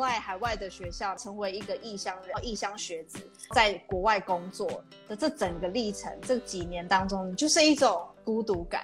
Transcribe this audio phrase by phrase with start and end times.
[0.00, 3.18] 在海外的学校，成为一个异乡人、异乡学子，
[3.54, 8.82] 在国外工作的这整个历程，这几年当中，就是一种孤独感。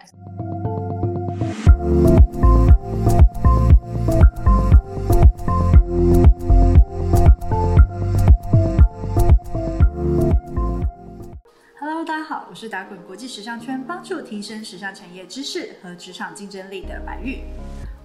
[11.81, 17.43] Hello，大家好，我是打滚国际时尚圈，帮助提升时尚产业知识和职场竞争力的白玉。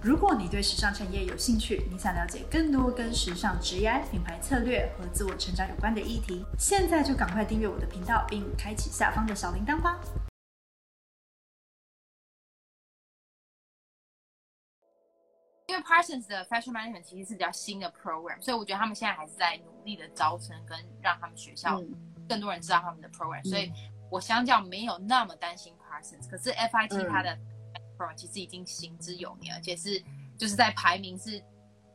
[0.04, 10.02] 如果你对时尚产业有兴趣，你想了解更多跟时尚、职业、品牌策略和自我成长有关的议题，现在就赶快订阅我的频道，并开启下方的小铃铛吧。
[15.68, 21.80] 因为 Parsons 的 Fashion Management 其实是比较新的 program，所以我觉得他们现在还是在努力的招生跟让他们学校
[22.28, 23.72] 更多人知道他们的 program，所以。
[24.12, 27.34] 我相较没有那么担心 Parsons，可是 FIT 它的
[28.16, 30.02] 其实已经行之有年，而且是
[30.38, 31.42] 就是在排名是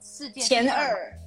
[0.00, 1.18] 世界前二，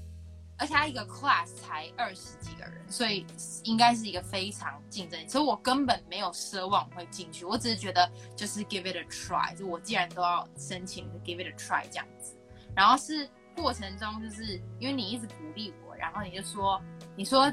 [0.58, 3.26] 而且它一个 class 才二十几个人，所以
[3.64, 5.20] 应该是一个非常竞争。
[5.28, 12.36] 所以我根本没有奢望会进去，我只是觉得就是 give it a try，就我既然都要申请，就 give it a try 这样子。
[12.76, 16.82] 然后是过程中，就是因为你一直鼓励我，然后你就说，
[17.16, 17.52] 你说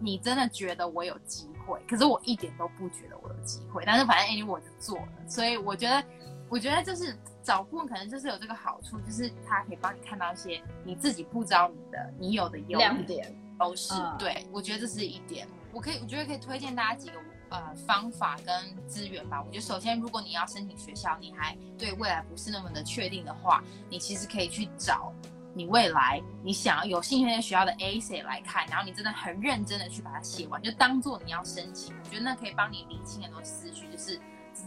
[0.00, 1.46] 你真的觉得我有机。
[1.66, 3.82] 会，可是我一点都不觉得我有机会。
[3.84, 6.00] 但是反正 anyway 我就做了，所以我觉得，
[6.48, 13.94] 我觉得就是找顾问可能就是有这个好处，就是他可以帮你看到一些你自己不知道你的你有的优点都是。
[14.18, 15.46] 对，我觉得这是一点。
[15.72, 17.18] 我可以，我觉得可以推荐大家几个
[17.50, 19.42] 呃方法跟资源吧。
[19.42, 25.12] 我觉得首先，如果你要申请学校，你还对未来不是那么的确定的话，你其实可以去找。
[25.52, 31.94] 你未来你想要有兴趣的学校的 A C 来看，然后你真的很认真的去把它写完，就当做你要申请。
[31.98, 34.20] 我觉得那可以帮你理清很多思绪，就是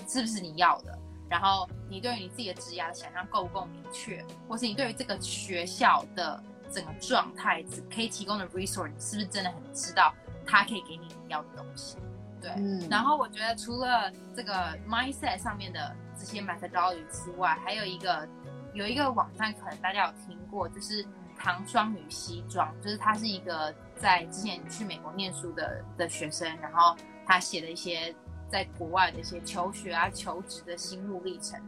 [0.08, 0.98] 是不是你要的，
[1.30, 7.64] 然后你对于你自己的职业的想象够不够明确，或是你对于这个学校的整个状态
[7.94, 10.14] 可以提供的 resource，你是不是真的很知道
[10.46, 11.98] 它可以给你要的东西？
[12.42, 12.52] 对。
[12.90, 18.28] 然后我觉得除了这个 mindset 上面的这些 methodology 之外，还有一个。
[18.76, 21.04] 有一个网站，可能大家有听过，就是
[21.36, 28.16] 唐双女西装，就是他是一个在之前去美国念书的的学生，然后他写的一些
[28.50, 31.60] 在国外的一些求学啊、求职的心路历程，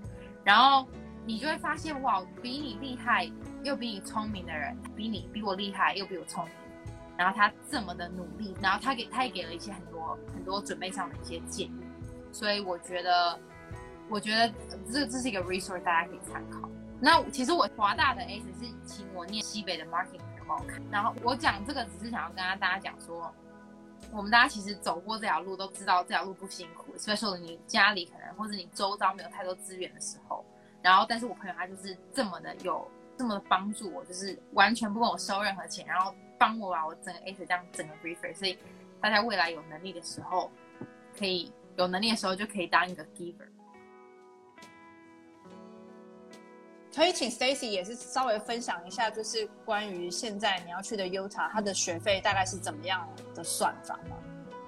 [0.43, 0.87] 然后
[1.25, 3.31] 你就会发现，哇，比你厉害
[3.63, 6.53] 又比你聪明的人，比你比我厉害又比我聪明，
[7.17, 11.85] 然后他这么的努力，然后他给他也给了一些很多很多准备上的一些建议，
[12.31, 13.39] 所以我觉得，
[14.09, 14.51] 我觉得
[14.91, 16.67] 这这是一个 resource，大家可以参考。
[16.99, 23.33] 那其实我华大的 S 是请我念西北的 marketing 帮我看，然后我讲这个只是想要跟大家讲说，
[24.13, 30.43] 我们大家其实走过这条路都知道这条路不辛苦所以说你家里可能或者你周遭没有太多资源的时候，
[30.81, 32.85] 然后但是我朋友他就是这么的有
[33.17, 38.57] 这么的帮助我，就是完全不跟我收任何钱，然后帮我把我整个 S 这样整个 refer，所以
[38.99, 40.51] 大家未来有能力的时候，
[41.17, 43.47] 可以有能力的时候就可以当一个 giver。
[46.93, 54.17] 可以请 Stacy 也是稍微分享一下，就是关于现在你要去的 Utah，它的学费大概是怎么样的算法吗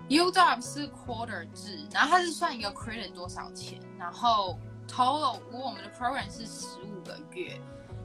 [0.09, 4.57] ？Utah 是 quarter 制，然后它是算一个 credit 多少钱，然后
[4.87, 7.59] total 如果我们的 program 是十五个月，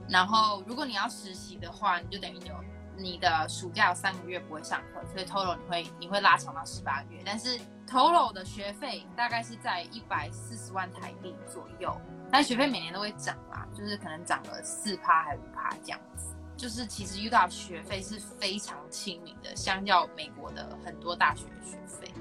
[0.09, 2.55] 然后如果你要实习的话，你就等于有
[2.97, 7.57] 你的暑假有三个月不会上课，所以 total 你会你会拉长到十八个月，但是
[7.89, 11.97] total 的学费大概是在一百四十万台币左右。
[12.31, 16.27] 但学费每年都会涨啦，就是可能涨了四趴还五趴这样子。
[16.57, 22.13] 就是其实 U 大学费是非常亲民的，相较美国的很多大学的学费。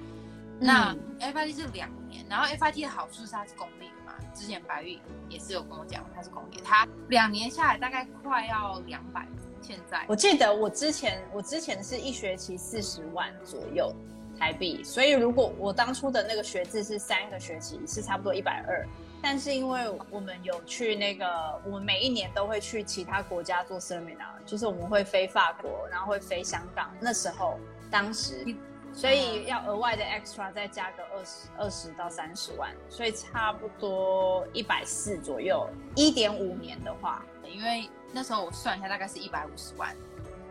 [0.59, 4.13] 那 FIT 是两年，然后 FIT 的好处是它是公立的嘛。
[4.35, 9.27] 之前白玉也是有跟我讲，它是公立，它两年下来大概快要两百。
[9.59, 13.91] 现在我记得我之前我之前是一学期四十万左右
[14.37, 18.87] 台币，所以如果我当初的那个学制是三个学期，是差不多一百二。
[19.21, 26.91] 但是因为我们有去那个，我们每一年都会去其他国家做 seminar，就是我们会飞法国，然后会飞香港。
[26.99, 27.59] 那时候，
[27.89, 28.55] 当时，
[28.93, 35.67] 所以要额外的 extra 再加个二十二十到三十万，所以差不多一百四左右。
[35.95, 39.95] 一点五年的话，因为那时候我算一下，大概是一百五十万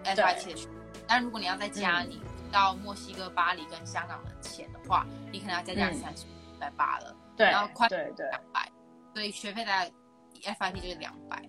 [0.05, 0.69] FIT 的
[1.07, 2.21] 但如果你要再加你
[2.53, 7.15] 到墨西哥巴黎跟香港的钱的话，你可能要再加三十一百八了。
[7.37, 8.71] 对，然后快对对两百，
[9.15, 9.93] 所以学费大概
[10.43, 11.43] FIT 就是两百，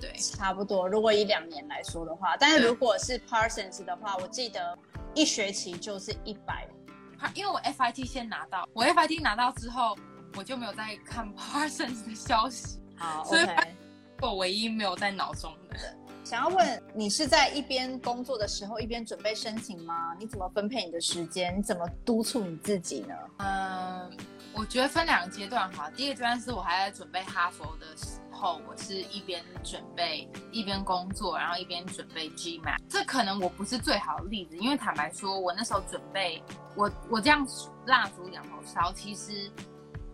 [0.00, 0.88] 对，差不多。
[0.88, 4.78] 如果以两年来说的话，但是如果是 Parsons 的话，我记得
[5.14, 6.66] 一学期就是一百。
[7.36, 9.96] 因为我 FIT 先拿到，我 FIT 拿到之后，
[10.36, 12.80] 我就没有再看 Parsons 的消息。
[12.96, 13.46] 好，所以
[14.20, 15.76] 我唯一没有在脑中的。
[16.24, 20.16] 想要问你是在一边工作的时候一边准备申请吗？
[20.18, 21.56] 你怎么分配你的时间？
[21.56, 23.14] 你怎么督促你自己呢？
[23.38, 24.10] 嗯，
[24.54, 25.90] 我觉得分两个阶段哈。
[25.90, 32.78] 第一个阶段是我还在准备哈佛的时候，我是一边准备一边工作，然后一边准备 GMAT。
[32.88, 36.42] 这可能我不是最好的例子，因为坦白说，我那时候准备
[36.74, 37.46] 我我这样
[37.86, 39.50] 蜡烛两头烧，其实。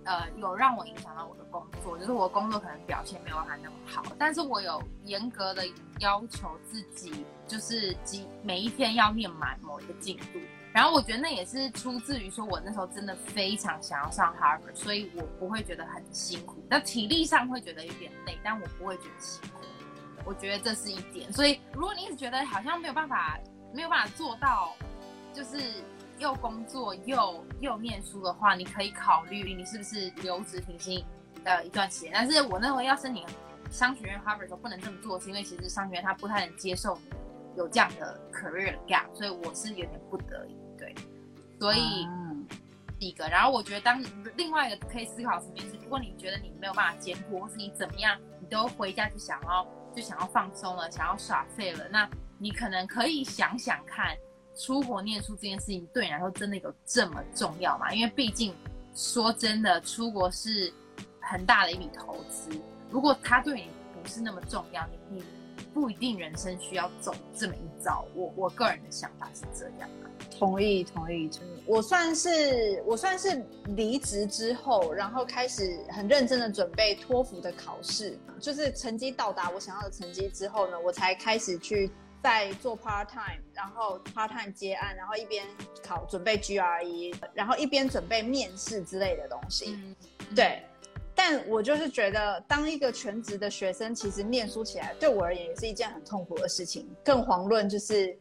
[0.05, 5.63] 呃，有让我影响到我的工作，就是我工作可能表现没有他那么好，但是我有严格的
[5.99, 10.39] 要求自己，就是几每一天要念满某一个进度。
[10.79, 16.63] 然后我觉得那也是出自于说我那时候真的非常想要上 Harvard，所以我不会觉得很辛苦。
[16.71, 19.65] 那体力上会觉得有点累，但我不会觉得辛苦。
[20.25, 21.33] 我觉得这是一点。
[21.33, 23.41] 所以如果你一直觉得好像没有办法，
[23.75, 24.73] 没有办法做到，
[25.35, 25.59] 就是。
[26.21, 31.05] 又工作又又念书的话，你可以考虑你是不是留职停薪
[31.45, 32.11] 的一段时间。
[32.13, 33.25] 但是我认为要申请
[33.71, 36.99] 商学院 Harvard 时候不能这么做，是因为其实商学院他不太能接受
[37.57, 40.57] 有这样的 career gap，所以我是有点不得已。
[40.79, 40.95] 对，
[41.59, 42.07] 所以
[42.99, 44.03] 第一个，然后我觉得当
[44.37, 52.09] 另外一个可以思考层面是，如果你觉得你没有办法兼顾，或是你怎么样，你都回家就想要就想要放松了，想要耍废了，那
[52.39, 54.17] 你可能可以想想看。
[54.61, 57.93] 出国念书这件事情对你来说真的有这么重要吗？
[57.93, 58.53] 因为毕竟
[58.93, 60.75] 说真的，出国是
[61.21, 62.51] 很大的一笔投资。
[62.91, 63.71] 如果它对你
[64.03, 65.25] 不是那么重要，你你
[65.75, 68.05] 不一定人生需要走这么一遭。
[68.15, 69.89] 我我个人的想法是这样。
[70.39, 71.63] 同意同意同意。
[71.67, 73.45] 我算是我算是
[73.77, 81.91] 离职之后，然后开始很认真的准备托福的考试，就是成绩到达我想要的成绩之后呢，我才开始去。
[82.21, 85.47] 在做 part time，然后 part time 接案，然后一边
[85.85, 89.79] 考准备 GRE，然后一边准备面试之类的东西。
[90.35, 90.65] 对，
[91.21, 96.89] 但我就是觉得，当一个全职的学生，其实念书起来对我而言也是一件很痛苦的事情。
[97.05, 98.17] 更遑论就是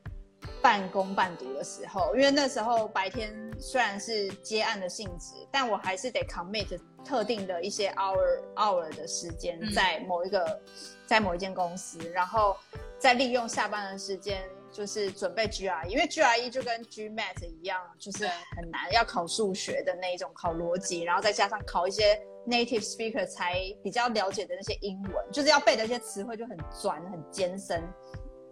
[0.64, 10.60] 半工半读的时候，因为那时候白天虽然是接案的性质，但我还是得 commit 特定的一些 hour hour 的时间在某一个
[11.06, 12.58] 在某一间公司，然后。
[13.00, 14.42] 再利用下班的时间，
[14.72, 27.84] 就是准备 GRE，因为 GRE 就跟 GMAT 一样，就是很难，要考数学的那一种，考逻辑，然后再加上考一些 native speaker 才比较了解的那些英文，就是要背的一些词汇就很专、很艰深。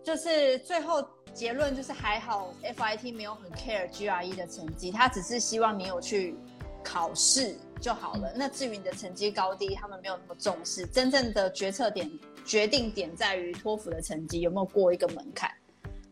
[0.03, 1.03] 就是最后
[1.33, 6.35] 结论就是还好，FIT 没有很 care GRE 的成绩，他只是希望你有去
[6.83, 8.31] 考试就好了。
[8.35, 10.85] 那至于你的成绩高低，他们没有那么重视。
[10.85, 12.11] 真正的决策点。
[12.47, 15.49] 决定点在于托福的成绩有没有过一个门槛，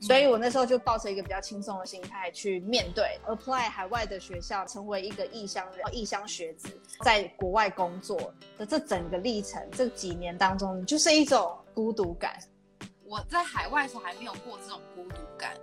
[0.05, 6.69] 所以我那时候就抱着一个比较轻松的心态去面对 apply 海外的学校，成为一个异乡人、异乡学子，
[7.01, 12.37] 在国外工作的这整个历程，这几年当中就是一种孤独感。
[13.05, 15.55] 我在海外时候还没有过这种孤独感。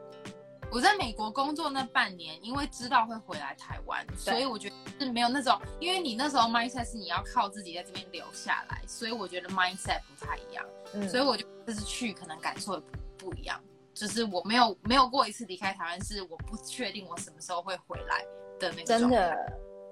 [0.72, 10.64] 我在美国工作那半年，因为知道会回来台湾，所以我觉得是没有那种，因为你那时候 mindset 是你要靠自己在这边留下来，所以我觉得 mindset 不太一样，
[10.94, 12.82] 嗯，所以我就这次去可能感受也
[13.18, 13.60] 不一样，
[14.00, 18.24] 就是我没有没有过一次离开台湾，是我不确定我什么时候会回来
[18.58, 19.36] 的那个真的，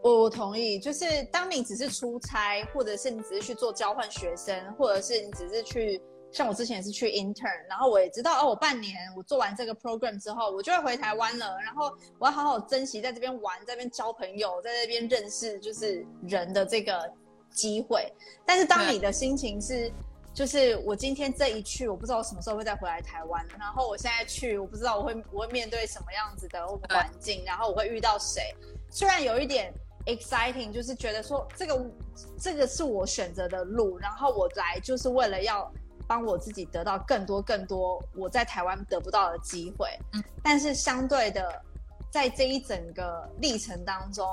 [0.03, 6.01] 我我同意，就是当你只是出差，或者是你只是去做交换学生，或者是你只是去。
[6.31, 11.57] 像我之前也是去 intern，然后我也知道哦，我半年我做完这个 program 之后，我就会回台湾了。
[11.65, 17.11] 然后我要好好珍惜在这边玩，在这边交朋友，在这边认识就是人的这个
[17.51, 18.13] 机会。
[18.45, 19.91] 但是当你的心情是，
[20.39, 23.45] 就是我今天这一去，我不知道我什么时候会再回来台湾。
[23.59, 28.55] 然后我现在去，我不知道我会我会面对什么样子的环境，然后我会遇到谁。
[28.89, 29.75] 虽然有一点
[30.07, 31.91] exciting，就是觉得说这个
[32.39, 35.69] 这个是我选择的路，然后我来就是为了要。
[36.07, 41.63] 帮我自己得到更多更多我在台湾得不到的机会，嗯，但是相对的，
[42.11, 44.27] 在这一整个历程当中，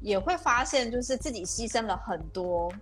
[0.00, 2.72] 也会发现就是自己牺牲了很多。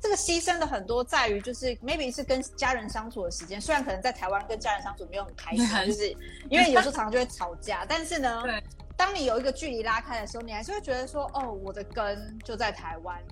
[0.00, 6.08] 这个牺牲的很多在于就是 maybe 是跟家人相处的时间，虽然可能在台湾跟家人相处没有很开心， 就是
[6.48, 8.42] 因为有时候常常就会吵架，但是呢，
[8.96, 13.22] 当你有一个距离拉开的时候，你还是会觉得说，哦，我的根就在台湾。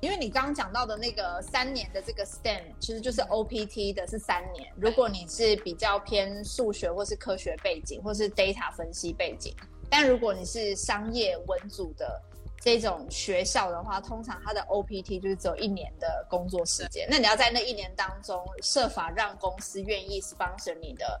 [0.00, 4.70] 因为你刚刚讲到的那个三年的这个 STEM，其实就是 OPT 的是三年。
[4.76, 9.56] 如果你是比较偏数学或是科学背景，或是 data 分析背景，
[9.98, 12.20] 但如果你是商业文组的
[12.60, 17.08] 这种学校的话，通常它的 OPT 就是只有一年的工作时间。
[17.10, 21.18] 那你要在那一年当中设法让公司愿意 sponsor 你的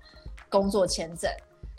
[0.50, 1.30] 工作签证。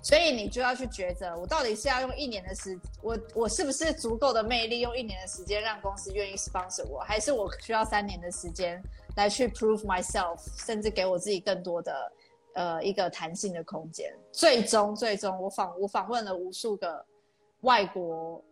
[0.01, 8.82] 所以你就要去抉择，我到底是要用一年的时，我我是不是足够的魅力，用一年的时间让公司愿意 sponsor 我，还是我需要三年的时间
[9.16, 12.12] 来去 prove myself，甚至给我自己更多的
[12.54, 14.13] 呃一个弹性的空间。
[14.32, 17.06] 最终，最终我访我访问了无数个
[17.62, 18.44] 外国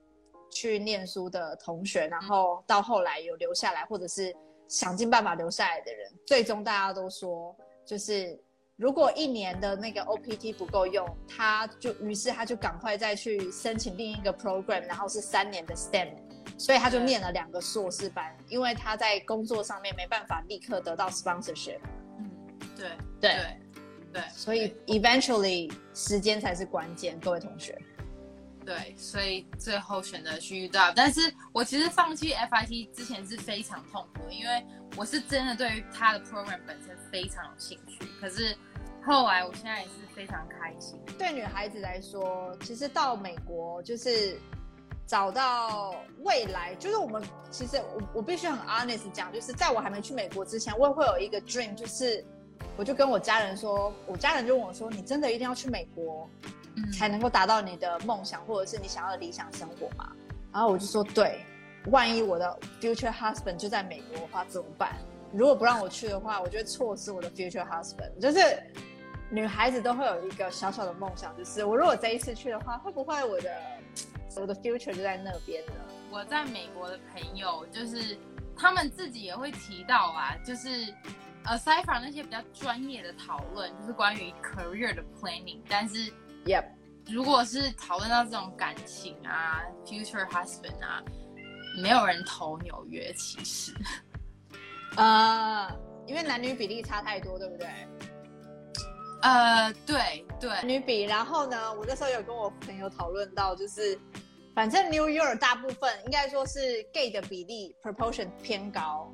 [0.51, 4.35] 去念书的同学，然后到后来有留下来，或者是
[4.67, 8.39] 想尽办法留下来的人，最终大家都说就是。
[8.77, 16.09] 如果一年的那个 OPT 不够用，他就于是他就赶快再去申请另一个 program，然后是三年的 STEM，
[16.57, 21.79] 所以他就念了两个硕士班，因为他在工作上面没办法立刻得到 sponsorship。
[22.19, 22.29] 嗯，
[22.75, 22.89] 对
[23.21, 23.61] 对对，
[24.35, 27.79] 所以 eventually 时间才是关键，各位同学。
[28.65, 34.65] 对，所以最后选择去 U W，但是我其实放弃 FIT 之前是非常痛苦的，因为
[34.97, 38.57] 我是真的对于他的 program 本身非常有兴趣，可是
[39.03, 40.99] 后来我现在也是非常开心。
[41.15, 44.39] 对女孩子来说，其实到美国就是
[45.05, 45.93] 找到
[46.23, 52.25] 未来，就是我们其实我我必须很 honest 讲，就是在我还没去美国之前，我也会有一个 dream，就是
[52.77, 56.29] 我就跟我家人说，我家人就问我说，你真的一定要去美国？
[56.91, 60.11] 才能够达到你的梦想，或者是你想要的理想生活吗？
[60.51, 61.39] 然后我就说，对，
[61.85, 64.97] 万一我的 future husband 就在美国的话怎么办？
[65.31, 68.19] 如果不让我去的话，我就会错失我的 future husband。
[68.19, 68.39] 就是
[69.29, 73.49] 女孩子都会有一个小小的梦想，就是我如果这一次去的话，会不会我的
[74.35, 75.73] 我的 future 就在那边呢？
[76.11, 78.17] 我在美国的朋友，就是
[78.57, 80.93] 他们自己也会提到啊，就是
[81.45, 86.11] aside from 那些比较专业的讨论，就是关于 career 的 planning，但是。
[86.45, 86.63] Yep，
[87.07, 91.01] 如果是讨论到这种感情啊，future husband 啊，
[91.81, 93.73] 没有人投纽约，其实，
[94.95, 95.67] 呃，
[96.05, 97.67] 因为男女比例差太多，对不对？
[99.23, 101.01] 呃，对对，女比。
[101.01, 103.99] 然后呢，我那时候有跟我朋友讨论到，就是
[104.53, 109.11] 反正 New York 大部分应该说是 gay 的比例 proportion 偏高，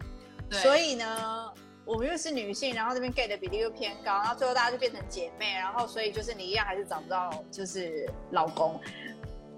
[0.50, 1.54] 所以呢。
[1.86, 8.80] 我们又是女性，然后这边 gay 的比例又偏高，然后最后大家就变成姐妹，然后所以就是你一样还是找不到就是老公。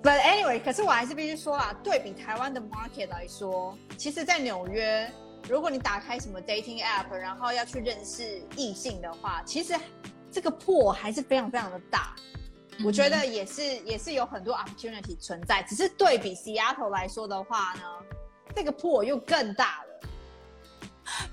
[0.01, 5.10] But anyway，可是我还是必须说啊，对比台湾的 market 来说，其实，在纽约，
[5.48, 9.74] 如果你打开什么 dating app，然后要去认识异性的话，其实
[10.30, 12.15] 这个破还是非常非常的大。
[12.84, 17.84] 我觉得也是也是有很多 opportunity 存在，只是对比 Seattle 来说的话呢，
[18.56, 19.83] 这个破又更大了。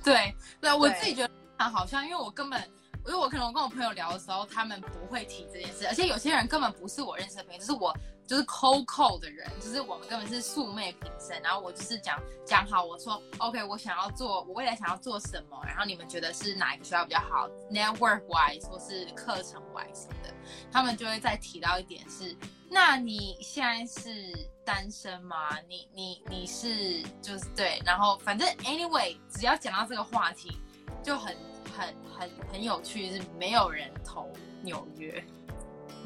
[0.05, 1.31] 对，对我自己觉得
[1.71, 2.61] 好像，因为我根本，
[3.07, 7.95] 因为我可能我跟我朋友聊的时候，他们不会提这件事，而且有些人根本不是我认识的朋友，就是我
[8.27, 11.41] 就是 COCO 的人，就是我们根本是素昧平生。
[11.43, 20.33] 然后我就是讲讲好，我说 OK，我想要做，我未来想要做什么，然后你们觉得是哪一个学校比较好，network wise 或是课程 wise 什么的，
[20.71, 22.37] 他们就会再提到一点是，
[22.71, 24.49] 那你现在是。
[24.63, 25.59] 单身吗？
[25.67, 30.57] 你你你是就是对，然后反正 anyway，只要讲到这个话题，
[31.03, 31.35] 就很
[31.77, 34.31] 很很很有趣，是没有人投
[34.63, 35.25] 纽约。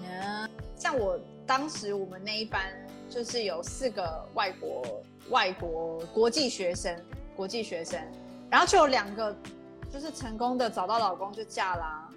[0.02, 2.73] 嗯，像我当时我们那一班
[3.11, 6.99] 就是有四个外国外国国际学生，
[7.37, 8.00] 国际学生，
[8.49, 9.37] 然后就有两个
[9.92, 12.09] 就是成功的找到老公就嫁啦，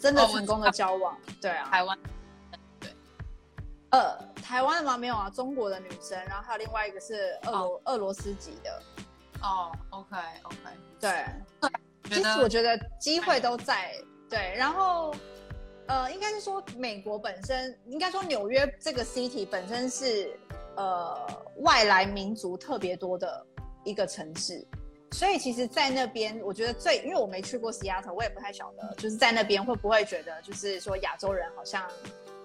[0.00, 1.16] 真的成功的交往。
[1.40, 1.96] 对啊，台湾。
[3.96, 4.98] 呃，台湾的吗？
[4.98, 8.82] 没有啊，中国的女生，然后还有另外一个是俄罗俄罗斯籍的。
[9.40, 10.56] 哦，OK OK，
[11.00, 11.24] 对。
[12.04, 13.94] 其实我觉得机会都在，
[14.28, 14.54] 对。
[14.54, 15.14] 然后，
[15.86, 20.38] 呃，应该是说美国本身，应该说纽约这个 city 本身是
[20.76, 21.26] 呃
[21.60, 23.46] 外来民族特别多的
[23.82, 24.62] 一个城市，
[25.12, 31.82] 所以其实，在那边我觉得最，因为我没去过西雅图，我也不太晓得，就是在那边会不会觉得，就是说亚洲人好像。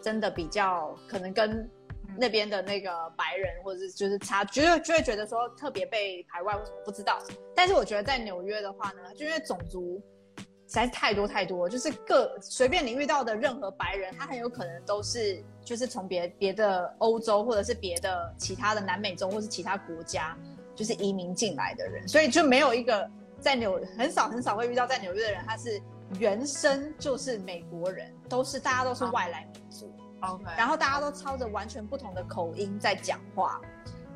[0.01, 1.70] 真的比较可能跟
[2.17, 7.20] 那边的那个白人，或者是就是差，就会就会觉得说特别被排外，为什么不知道？
[7.55, 10.01] 但是我觉得在纽约的话呢，就因为种族
[10.38, 20.38] 实在是太多太多，就是各随便你遇到的任何白人，他很有可能都是就是从别别的欧洲或者是别的其他的南美洲或是其他国家
[20.75, 25.81] 就是移民进来的人，所以就没有一个在纽很少很少会遇到在纽约的人，他是。
[26.20, 33.60] 原生就是美国人，都是大家都是外来民族，OK，然后大家都操着完全不同的口音在讲话，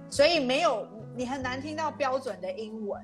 [0.10, 3.02] 所以没有你很难听到标准的英文。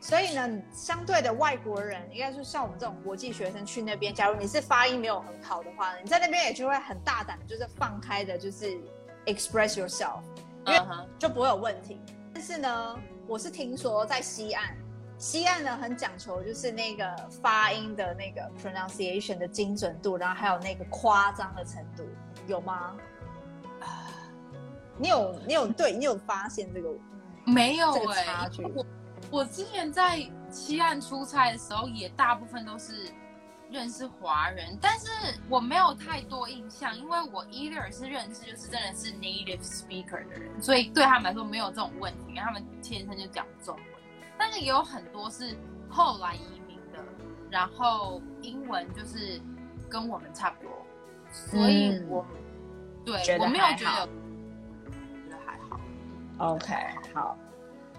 [0.00, 8.78] 所以呢，相对的外国人，应该是像我们这种国际学生去那边，假如你是发音没有很好的话，你在那边也就会很大胆，就是放开的，就是
[9.24, 10.20] express yourself，
[10.66, 10.80] 因为
[11.18, 11.98] 就不会有问题。
[12.34, 14.76] 但是呢，我是听说在西岸。
[15.24, 22.04] 西岸呢很讲求就是那个发音的那个 pronunciation 的精准度，然后还有那个夸张的程度，
[22.46, 22.94] 有吗？
[24.98, 26.90] 你有你有 对你有发现这个
[27.46, 28.64] 没有这个哎、差距？
[28.64, 28.86] 我
[29.30, 33.10] 我之前在西岸出差的时候，也大部分都是
[33.70, 35.06] 认识华人，但是
[35.48, 43.93] 我没有太多印象，因为我 either 是认识就是真的是 native speaker 的人，所以对他们来说没有这种问题，因为他们天生就讲中文。
[44.38, 45.56] 但是也有很多是
[45.88, 46.98] 后来移民的，
[47.50, 49.40] 然后英文就是
[49.88, 50.70] 跟我们差不多，
[51.32, 52.26] 所以嗯我、
[53.04, 54.08] 对我没有觉得
[55.44, 55.80] 还好。
[56.38, 56.74] OK，
[57.14, 57.36] 好，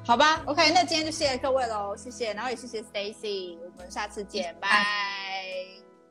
[0.06, 4.86] 好吧，OK，那今天就谢谢各位喽，谢谢，然后也谢谢 Stacy，我们下次见， 拜。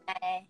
[0.06, 0.46] 拜。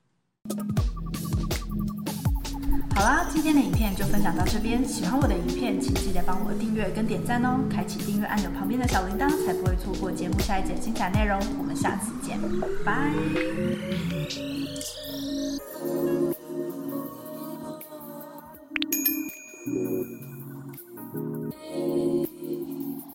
[2.95, 4.87] 好啦，今天的影片就分享到这边。
[4.87, 11.39] 喜欢我的影片，请记得帮我订阅跟点赞哦，开启订阅按钮旁边的小铃铛，才不会错过节目下一节精彩内容。
[11.59, 12.39] 我们下次见，
[12.85, 13.13] 拜。